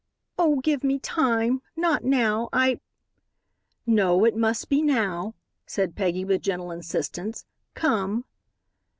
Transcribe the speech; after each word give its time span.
"Oh, 0.39 0.61
give 0.61 0.83
me 0.83 0.97
time. 0.97 1.61
Not 1.75 2.03
now. 2.03 2.49
I" 2.51 2.79
"No, 3.85 4.25
it 4.25 4.35
must 4.35 4.67
be 4.67 4.81
now," 4.81 5.35
said 5.67 5.95
Peggy, 5.95 6.25
with 6.25 6.41
gentle 6.41 6.71
insistence. 6.71 7.45
"Come!" 7.75 8.25